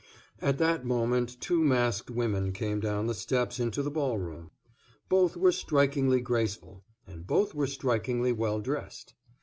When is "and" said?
7.05-7.27